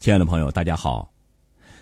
[0.00, 1.12] 亲爱的朋友，大家好！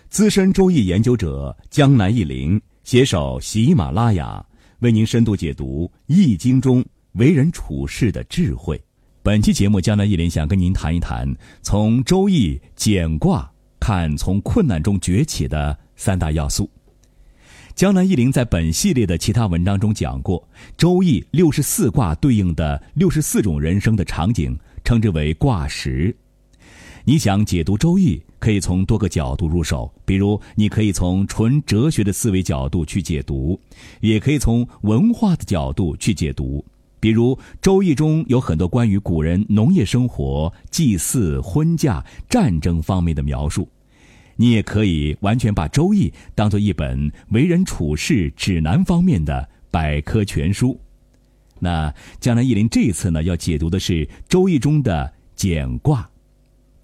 [0.09, 4.45] 资深周易研究者江南一林携手喜马拉雅，
[4.79, 8.77] 为您深度解读《易经》中为人处事的智慧。
[9.23, 13.49] 本期节目，江南一林想跟您谈一谈从周易简卦
[13.79, 16.69] 看从困难中崛起的三大要素。
[17.73, 26.13] 江南一林在本系列的其他文章中讲过，周易六十四卦对应的六十四种人生的场景，称之为卦时。
[27.09, 33.59] 你想解读《周易》，可以从多个角度入手，比如你可以从纯哲学的思维角度去解读，
[33.99, 36.63] 也可以从文化的角度去解读。
[36.99, 37.33] 比如
[37.63, 43.67] 《周易》中有很多关于古人农业生活、祭祀、婚嫁、战争方面的描述，
[44.35, 50.79] 你也可以完全把《周易》当做一本为人处事指南方面的百科全书。
[51.57, 56.07] 那江南一林这次呢，要解读的是《周易》中的简卦。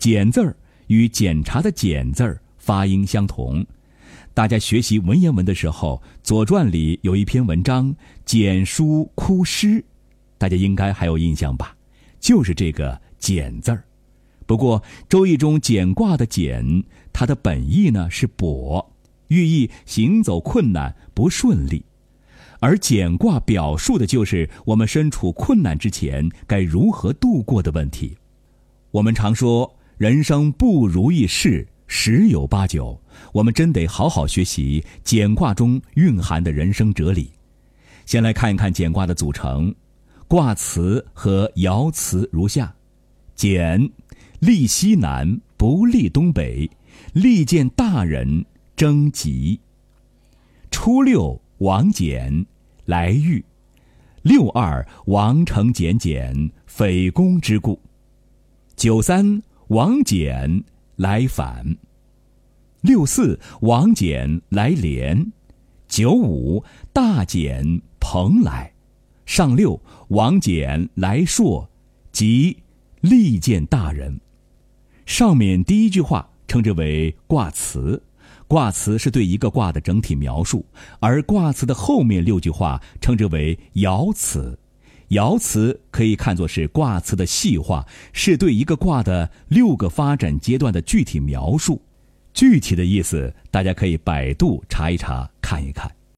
[0.06, 3.66] 检字儿与检查的检字儿发音相同，
[4.36, 7.92] 大家学习文言文的时候，《左传》里有一篇文章
[8.24, 9.68] 《简书哭诗》，
[10.38, 11.76] 大家应该还有印象吧？
[12.20, 13.84] 就是这个“简”字儿。
[14.46, 18.86] 不过，《周易》中简卦的“简”，它的本意呢是跛，
[19.30, 21.84] 寓意行走困难不顺利，
[22.60, 28.16] 而简卦表述的就是我们身处困难之前该如何度过的问题。
[28.92, 29.75] 我们常说。
[29.98, 33.02] 人生不如意事十有八九，
[33.32, 37.32] 我们真得好好学习简卦中蕴含的人生哲理。
[38.06, 39.74] 先来看一看简卦的组成，
[40.28, 42.76] 卦辞和爻辞如下：
[43.36, 43.90] 简，
[44.40, 46.70] 利西南，不利东北，
[47.14, 48.44] 利见大人，
[48.76, 49.58] 征吉。
[50.70, 52.46] 初六，王简，
[52.84, 53.42] 来遇。
[54.24, 57.80] 六二，王成简简，匪公之故。
[58.76, 59.42] 九三。
[59.70, 60.64] 王翦
[60.96, 61.76] 来反，
[62.82, 65.32] 六四王翦来连，
[65.88, 68.72] 九五大简蓬莱，
[69.26, 71.68] 上六王翦来硕，
[72.12, 72.58] 即
[73.02, 74.20] 利见大人。
[75.08, 78.04] 上面第一句话称之为卦辞，
[78.48, 80.64] 卦辞是对一个卦的整体描述，
[81.00, 84.60] 而卦辞的后面六句话称之为爻辞。
[85.10, 91.82] 爻辞可以看作是卦辞的细化，是对一个卦的六个发展阶段的具体描述。
[92.34, 95.95] 具体的意思，大家可以百度查一查，看一看。